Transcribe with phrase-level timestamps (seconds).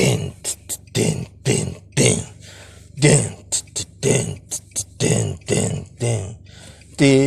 [0.00, 0.56] でん、つっ
[0.94, 2.16] て、でん、でん、でん。
[2.96, 4.64] でん、つって、でん、つっ
[4.96, 5.36] て、でん、
[5.98, 6.36] でん、
[6.96, 7.20] で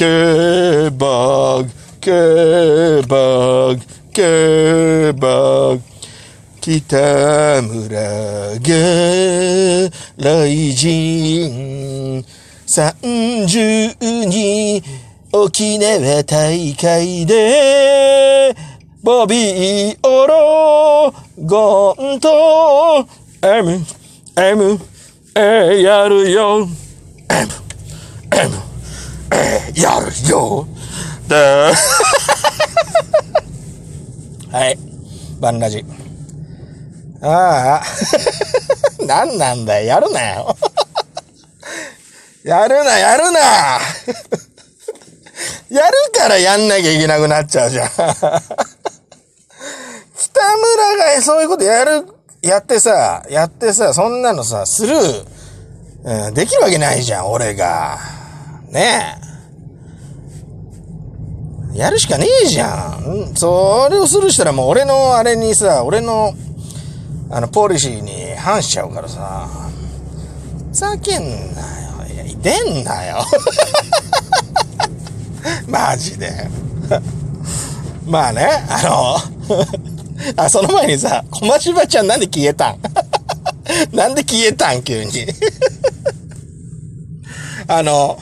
[0.00, 1.68] Kebab,
[2.00, 3.76] kebab,
[4.14, 5.80] kebab.
[6.62, 8.58] 北村
[10.16, 12.24] 雷神、
[12.66, 12.94] 三
[13.46, 14.82] 十二
[15.32, 18.56] 沖縄大会で
[19.02, 21.14] ボビーオロ
[21.44, 23.06] ゴンと
[23.42, 23.84] M
[24.36, 24.78] M
[25.34, 26.66] A やるよ
[27.28, 27.48] M
[28.32, 28.69] M.
[29.74, 30.66] やるよ
[31.28, 31.72] だ
[34.52, 34.78] はい。
[35.38, 35.84] バンラジ。
[37.22, 37.82] ああ。
[39.06, 39.86] 何なんだよ。
[39.86, 40.56] やるなよ。
[42.42, 43.38] やるな、やるな
[45.68, 47.88] やるからやんなきゃいけなくなっちゃうじゃん。
[47.88, 48.12] 北村
[50.96, 52.06] がそういうことやる、
[52.42, 55.24] やってさ、やってさ、そんなのさ、スルー、
[56.28, 57.98] うん、できるわけないじゃん、俺が。
[58.70, 59.29] ねえ。
[61.74, 63.34] やるしかねえじゃん。
[63.36, 66.34] それをスルーしたらもう俺のあれにさ、俺の、
[67.30, 69.48] あの、ポリシーに反しちゃうからさ。
[70.70, 71.32] ふざけんなよ。
[72.12, 73.24] いや、出んなよ。
[75.66, 76.30] マジで。
[78.06, 79.16] まあね、あの、
[80.36, 82.78] あ、その前にさ、小松芝ちゃんなんで消えたん？
[83.92, 84.82] なんで消えたん？
[84.82, 85.26] 急に。
[87.68, 88.18] あの、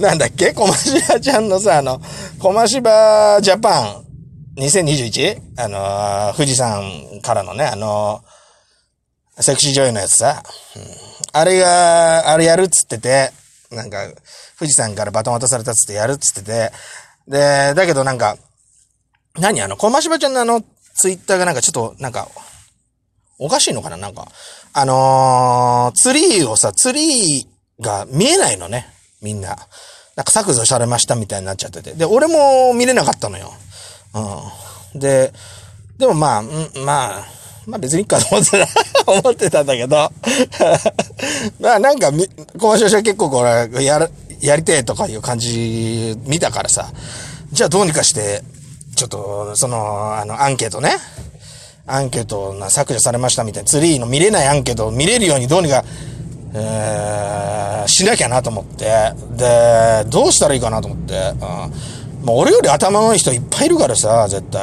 [0.00, 0.52] なんだっけ？
[0.52, 2.00] 小松芝ちゃんのさ、あの、
[2.38, 4.04] 小松芝ジャパン。
[4.56, 5.40] 2021?
[5.58, 8.22] あの、富士山からのね、あの、
[9.40, 10.44] セクシー女優のやつさ、
[10.76, 10.82] うん。
[11.32, 13.32] あれが、あれやるっつってて、
[13.72, 14.06] なんか、
[14.56, 16.70] 富士山からバトン渡されたっつってやるっつってて、
[17.26, 18.36] で、だけどなんか、
[19.36, 19.60] 何？
[19.60, 20.62] あの、小松芝ちゃんのあの、
[20.94, 22.28] ツイッターがなんかちょっと、なんか、
[23.40, 23.96] おかしいのかな？
[23.96, 24.28] なんか、
[24.72, 28.86] あのーツリーをさ、ツリーが見えないのね。
[29.24, 29.56] みんな。
[30.16, 31.92] なんか削除されましたみたいになっちゃってて。
[31.94, 33.52] で、俺も見れなかったのよ。
[34.94, 35.00] うん。
[35.00, 35.32] で、
[35.98, 36.46] でもまあ、ん
[36.84, 37.24] まあ、
[37.66, 38.68] まあ別にいいかと思ってた、
[39.10, 39.96] 思ってたんだけど。
[41.58, 46.92] まあなんかみ、小松社結構これ、やる、やりてえとかいう感じ見たからさ。
[47.50, 48.42] じゃあどうにかして、
[48.94, 50.96] ちょっと、その、あの、アンケートね。
[51.86, 55.84] アンケートな削除されましたみたいな、ツリーの見れないアンケートを見れるようにどうにか、
[56.54, 58.86] えー、しなきゃなと思って。
[59.36, 61.14] で、どうしたらいいかなと思って。
[62.22, 62.26] うん。
[62.26, 64.62] もう俺より頭のいい人いっぱいいるからさ、絶対。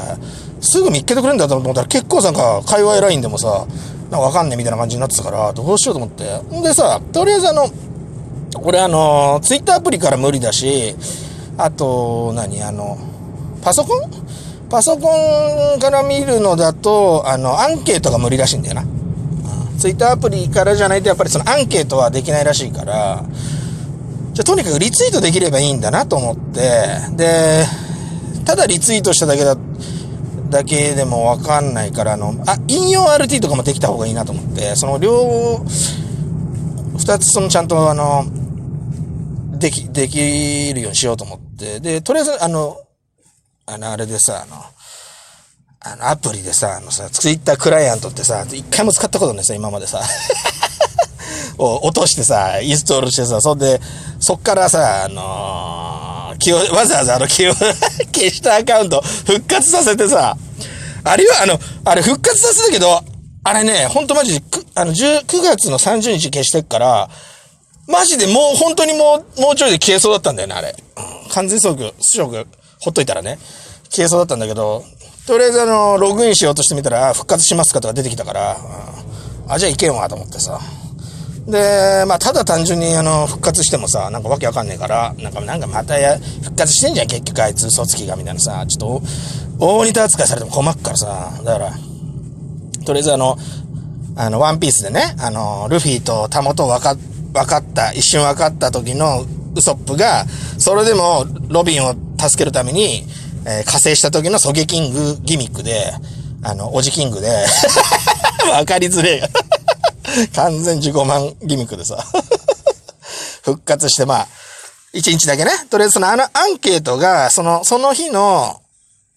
[0.61, 3.67] すぐ見っけてくれるんだと思ったら結構さんか、界隈ラインでもさ、
[4.09, 6.39] なんかわかんねえみたいな感じになってたから、どうしようと思って。
[6.55, 7.67] んでさ、とりあえずあの、
[8.63, 10.95] 俺あの、ツイッターアプリから無理だし、
[11.57, 12.97] あと、何あの、
[13.61, 14.11] パソコン？
[14.69, 15.09] パソコ
[15.75, 18.85] ンから見るのだと、あの、アンケートが無理らしいんだよな。
[19.81, 23.25] ツイッターアプリからじゃないとやっぱりそのアンケートはできないらしいから、
[24.33, 26.61] じゃとにかくリツイートできればいいんだなと思って、
[27.15, 27.65] で、
[28.45, 29.57] ただリツイートしただけだ、
[30.51, 35.65] だけでもわかんないから、あの、あ、引用 RT とかもできた方がいいなと思って、その両、
[36.99, 38.25] 二つそのちゃんとあの、
[39.57, 42.77] でき、できるようにしようと思って、で、とりあえずあの、
[43.65, 44.61] あの、あれでさ、あの、
[45.83, 50.01] あの、アプリでさ、あのさ、ツイッタークライアントってさ、一回も使ったことないさ、今までさ。
[51.57, 53.81] を落としてさ、インストールしてさ、そんで、
[54.19, 57.53] そっからさ、あのー、気を、わざわざあの気を
[58.13, 60.37] 消したアカウント復活させてさ、
[61.03, 63.03] あれは、あの、あれ復活させたけど、
[63.43, 67.09] あれね、ほんとマジで、あの、10 9月の30日消してっから、
[67.87, 70.75] マジでもう本当にもう、もうちょいで消えそうだったんだよね、あれ。
[70.97, 72.45] うん完全速、出力、
[72.81, 73.39] ほっといたらね、
[73.89, 74.83] 消えそうだったんだけど、
[75.31, 80.59] とりあえずあの、ログインしようとしてみたら、復活しますかとか出てきたから、うんあ、じゃあいけんわと思ってさ。
[81.47, 88.99] で、まあ、ただ単純にあの、復活してもさ、なんかわけわかんねえから、なんか、なんかまたや、復活してんじゃん、結局あいつ、嘘つきが、みたいなさ、ちょっ
[89.57, 91.71] と、大似た扱いされても困っからさ、だから、
[92.85, 93.37] とりあえずあの、
[94.17, 99.25] あの、ワンピースでね、あの、ルフィとタモと分か、分かった、一瞬分かった時の
[99.55, 100.25] ウソップが、
[100.57, 103.05] それでもロビンを助けるために、
[103.45, 105.93] えー加勢した時のソゲキングギミックで、
[106.43, 107.29] あの、オジキングで、
[108.45, 109.51] 分かりづれえ。
[110.35, 111.97] 完全自己満ギミックでさ、
[113.43, 114.27] 復活して、まあ、
[114.93, 115.51] 一日だけね。
[115.69, 118.61] とりあえずそのあのアンケートが、その、その日の、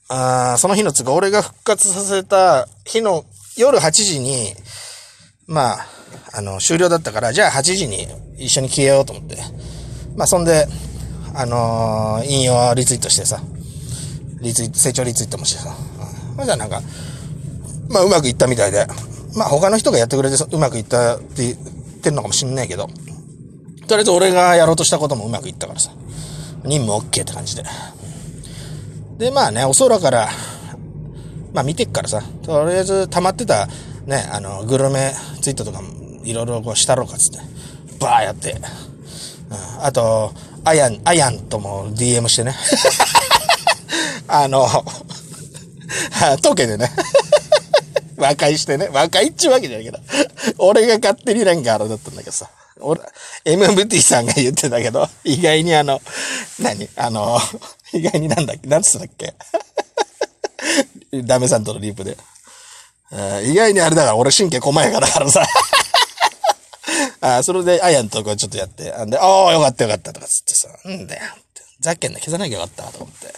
[0.09, 3.25] あその日のつか、俺が復活させた日の
[3.57, 4.55] 夜8時に、
[5.47, 5.87] まあ、
[6.33, 8.07] あの、終了だったから、じゃあ8時に
[8.39, 9.39] 一緒に消えようと思って。
[10.15, 10.69] まあ、そんで、
[11.35, 13.41] あのー、引用リツイートしてさ、
[14.45, 15.75] リツイート、成長リツイートもしてさ、
[16.39, 16.81] うん、じゃあなんか、
[17.89, 18.87] まあ、うまくいったみたいで、
[19.37, 21.57] まあ、他の人がやってくれてうまくいったって言っ
[22.01, 22.93] てんのかもしんないけど、と
[23.91, 25.91] りあえず俺がやろうとしたこともうまくいったからさ、
[26.65, 27.65] 任務 OK って感じで。
[29.19, 30.29] で、まあね、お空から、
[31.53, 33.67] まあ見てっからさ、とりあえず溜まってた、
[34.07, 35.89] ね、あの、グルメツイートとかも
[36.25, 40.33] いろいろこうしたろうかっつって、バーやって、うん、あと、
[40.65, 42.55] アヤン、アヤンとも DM してね。
[44.29, 44.67] あの、
[46.43, 46.91] トケでね。
[48.17, 48.89] 和解してね。
[48.93, 49.99] 和解っちゅうわけじゃないけど。
[50.59, 52.49] 俺が勝手になんかあれだったんだけどさ。
[52.81, 53.01] 俺、
[53.45, 56.01] MMT さんが言ってたけど、意外にあの、
[56.59, 56.89] 何？
[56.97, 57.41] あの、
[57.93, 58.69] 意外になんだっけ？
[58.69, 59.35] なんつったっけ？
[61.23, 62.17] ダメさんとのリープで。
[63.45, 65.47] 意外にあれだから俺神経細やかだからさ。
[67.21, 71.23] あそれで、あやんとこちょっとやって、あんで、ああ、よかったよかったとかつってさ、うんだよ。
[71.81, 73.33] ざっけんな、消さなきゃよかったと思って。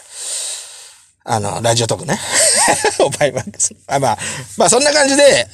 [1.29, 2.17] あの、ラジオトークね。
[3.05, 3.75] おバイバックス。
[3.85, 4.17] あ、まあ、
[4.55, 5.45] まあそんな感じで、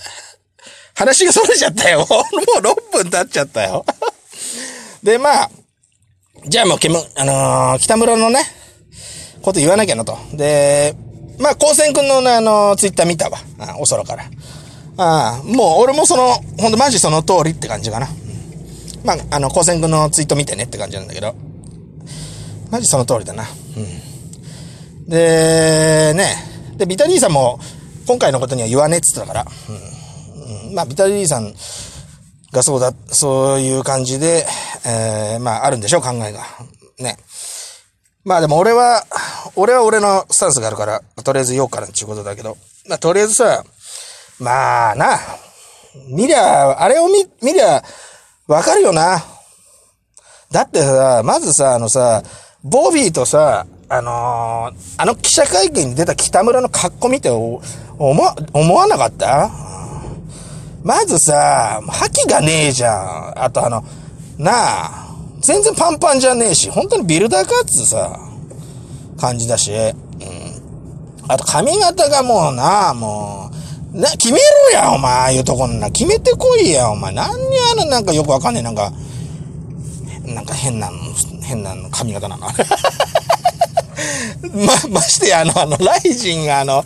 [0.93, 2.05] 話がそれちゃったよ。
[2.05, 3.83] もう6分経っちゃったよ。
[5.01, 5.51] で、まあ、
[6.47, 8.45] じゃあもう、けむ、あのー、北村のね、
[9.41, 10.15] こと言わなきゃなと。
[10.33, 10.95] で、
[11.39, 13.39] まあ、高専くんのね、あのー、ツイッター見たわ。
[13.57, 14.25] あお空から。
[14.97, 18.09] ああ、もう俺もその、ほんとマジその通りって感じかな。
[19.03, 21.33] まあ、あの、高専くんのツイート見てねって感じなんだけど。
[22.69, 23.43] マジその通りだな。
[23.75, 24.12] うん。
[25.07, 26.35] で、ね。
[26.77, 27.59] で、ビタリーさんも、
[28.07, 29.45] 今回のことには言わねえっつったから。
[29.69, 31.53] うんまあ、ビタリーさん
[32.51, 34.45] がそうだ、そういう感じで、
[34.85, 36.41] えー、まあ、あるんでしょう、考えが。
[36.99, 37.17] ね。
[38.23, 39.05] まあでも俺は、
[39.55, 42.57] 俺は俺のスタンスがあるから、とりあえず言おうかなっていうことだけど、
[42.87, 43.63] まあとりあえずさ、
[44.39, 45.19] まあな、
[46.07, 47.83] 見りゃ、あれを見、見りゃ、
[48.47, 49.23] わかるよな。
[50.51, 52.23] だってさ、まずさ、あのさ、
[52.63, 57.61] ボビーとさ、あのー、あの記者会見に出た北村の格好見て、思、
[57.99, 59.51] 思わなかった？
[60.83, 63.43] まずさ、覇気がねえじゃん。
[63.43, 63.83] あとあの、
[64.39, 68.19] なあ、全然パンパンじゃねえし、本当にビルダーかっつさ、
[69.19, 69.93] 感じだし、うん。
[71.27, 73.51] あと髪型がもうなあ、も
[73.93, 74.39] う、な、決め
[74.73, 75.91] ろや、お前、ああいうとこんな。
[75.91, 77.13] 決めてこいや、お前。
[77.13, 78.91] 何にあの、なんかよくわかんねえ、なんか、
[80.25, 80.89] なんか変な、
[81.43, 82.47] 変なの髪型なの？
[84.53, 86.83] ま、ましてや、あの、あの、ライジンがあの、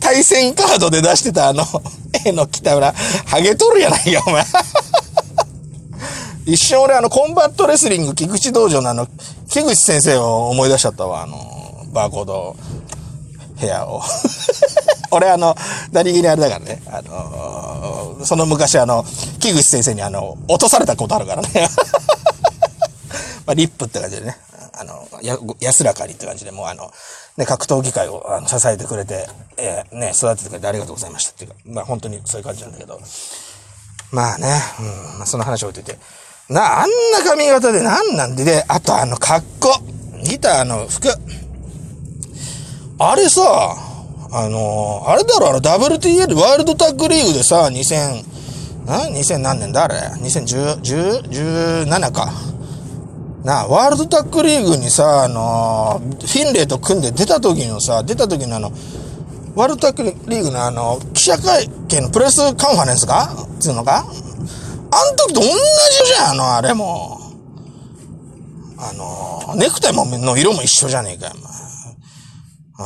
[0.00, 1.64] 対戦カードで出してたあの、
[2.24, 2.94] 絵の北村、
[3.26, 4.44] ハゲとるやないか、お前。
[6.46, 9.06] 一瞬俺あの、コンバットレスリング、菊池道場のあの、
[9.48, 12.56] 木口先生を思い出しちゃったわ、あの、バーコード
[13.60, 14.02] 部屋を。
[15.12, 15.56] 俺あの、
[15.92, 19.04] 何気にあれだからね、あのー、その昔あの、
[19.40, 21.68] 木口先生にあの、落とされたことあるからね。
[23.46, 24.36] まあ、リップって感じでね。
[25.26, 26.90] や、安らかにって感じで、もうあの、
[27.36, 29.26] ね、格闘技界をあの支えてくれて、
[29.56, 33.00] えー、ね、育ててくれてありがとうございましたっていうか、まあ本当にそういう感じなんだけど。
[34.12, 34.46] まあね、
[34.80, 35.98] うん、まあその話を置いてて。
[36.48, 39.80] な、あんな髪型でなんなんで、で、あとあの格好。
[40.22, 41.08] ギターの服。
[42.98, 43.76] あれさ、
[44.32, 52.30] あのー、あれだろ、あの WTL ワールドタッグリーグでさ、2000、な ?2000 何年だあれ ?2010?17 か。
[53.44, 58.70] なワールドタックリーグにさ、あのー、フィンレイと組んで出た時のさ、出た時のあの、
[59.54, 63.46] ワールドタックリーグのあの、記者会見のプレスカンファレンスか？
[63.58, 64.04] つうのか？
[64.92, 67.18] あん時と同じじゃん、あの、あれも。
[68.76, 71.52] あの、ネクタイもの色も一緒じゃねえかよ、お前。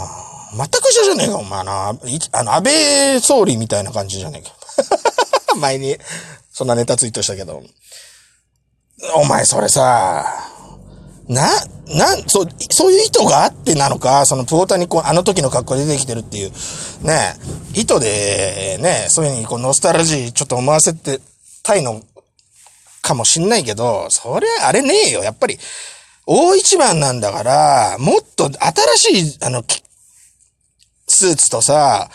[0.02, 1.88] あ全く一緒じゃねえか、お前な。
[2.32, 4.54] あの、安倍総理みたいな感じじゃねえか。
[5.58, 5.96] 前に、
[6.52, 7.62] そんなネタツイートしたけど。
[9.16, 10.24] お前それさ、
[11.28, 11.48] な、
[11.88, 16.50] なん、そう、そういう意図があってなのか、そのプオタにこう、あの時の格好で出てきてるっていう、
[17.06, 17.34] ね、
[17.74, 21.20] 意図で、ね、そういうふうにこう、ノスタルジーちょっと思わせて
[21.62, 22.02] たいの
[23.02, 25.22] かもしんないけど、それ、あれねえよ。
[25.22, 25.58] やっぱり、
[26.26, 28.50] 大一番なんだから、もっと
[28.98, 29.62] 新しい、あの、
[31.06, 32.10] スーツとさ、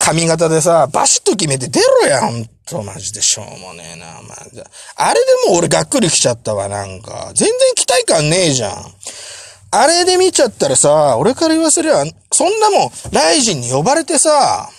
[0.00, 7.30] 髪型でさ、バシッと決めて出ろや、ほんと、マジでしょうもねえな、まあ、あれでも俺がっくりきちゃったわ、なんか。
[7.34, 8.72] 全然期待感ねえじゃん。
[9.72, 12.02] あれで見ちゃったらさ、俺から言わせりゃ、
[12.32, 14.70] そんなもん、ライジンに呼ばれてさ、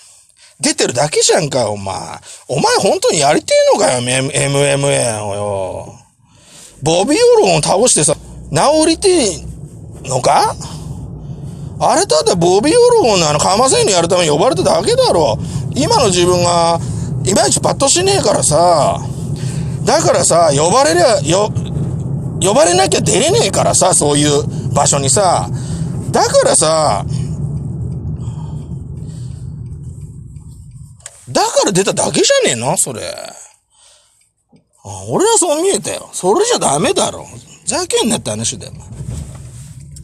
[0.59, 1.95] 出てるだけじゃんかお前。
[2.47, 5.95] お前本当にやりてえのかよ、M、MMA をよ。
[6.81, 8.15] ボビーオロンを倒してさ、
[8.51, 10.55] 治りてえのか？
[11.83, 15.37] あれただボビー・オロゴンのあの、カマセイにやるために呼ばれただけだろ。
[15.75, 16.79] 今の自分が、
[17.25, 19.01] いまいちパッとしねえからさ、
[19.83, 21.51] だからさ、呼ばれりゃ、よ、
[22.39, 25.49] 呼ばれなきゃ出れねえからさ、そういう場所にさ。
[26.11, 27.03] だからさ、
[31.29, 32.77] だから出ただけじゃねえの？
[32.77, 33.01] それ。
[35.09, 36.09] 俺はそう見えたよ。
[36.13, 37.25] それじゃダメだろ。
[37.65, 38.73] ざけんなって話だよ。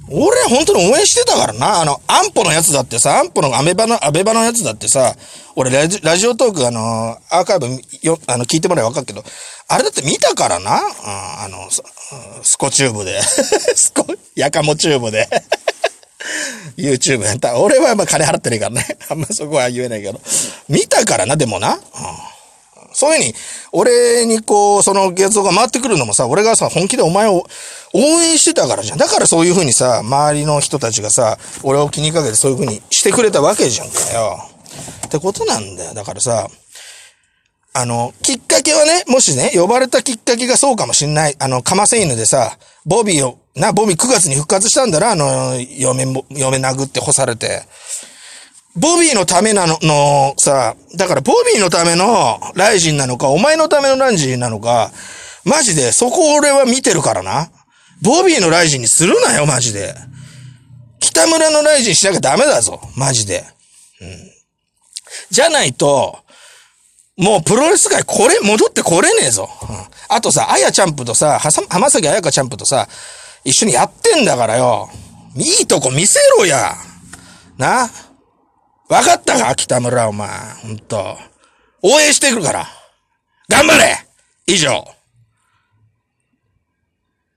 [0.09, 1.81] 俺本当に応援してたからな。
[1.81, 5.15] あの、安保のやつだってさ、安保のアメバの、アベバのやつだってさ、
[5.55, 7.67] 俺ラジラジオトークあの、アーカイブ
[8.01, 9.23] よ、あの、聞いてもらえばわかるけど、
[9.67, 10.75] あれだって見たからな。
[10.75, 11.69] うん、あの、
[12.43, 13.21] スコチューブで。
[13.75, 15.27] スコ、やかもチューブで。
[16.77, 17.59] YouTube やった。
[17.59, 18.97] 俺はまあ金払ってねえからね。
[19.09, 20.21] あんまそこは言えないけど。
[20.69, 21.73] 見たからな、でもな。
[21.73, 21.79] うん
[22.97, 23.35] そういうふうに、
[23.73, 27.45] 俺にこう、その月像が回ってくるのもさ、俺がさ、本気でお前を
[27.93, 28.97] 応援してたからじゃん。
[28.97, 34.39] だからそういうふうにさ、周りの人たちがさ、俺を気にかけてそういうふうにしてくれたわけじゃんかよ。
[35.05, 35.93] ってことなんだよ。
[35.93, 36.47] だからさ、
[37.73, 41.35] あの、きっかけはね、もしね、呼ばれたきっかけがそうかもしんない。
[41.37, 47.61] あの、かませ犬でさ、ボビーを、な、ボビー9月に復活したんだな、あの、嫁、嫁殴って干されて。
[48.77, 54.91] ボビーのためなの、の、さ、だからボビーのためのライジンなのか、お前のためのライジンなのか、
[55.43, 57.49] マジで、そこ俺は見てるからな。
[58.01, 59.95] ボビーのライジンにするなよ、マジで。
[60.99, 63.43] 北村のライジンしなきゃダメだぞ、マジで。
[64.01, 64.31] うん。
[65.31, 66.19] じゃないと、
[67.17, 69.49] もうプロレス界これ、戻ってこれねえぞ。
[69.69, 69.77] うん、
[70.09, 72.87] あとさ、あやチャンプとさ、はさ浜崎あやかチャンプとさ、
[73.43, 74.87] 一緒にやってんだからよ。
[75.35, 76.75] いいとこ見せろや。
[77.57, 77.89] な？
[78.89, 80.29] わかったか北村お前。
[80.61, 81.17] ほんと。
[81.81, 82.67] 応援してくるから。
[83.49, 83.97] 頑張れ
[84.45, 84.96] 以上。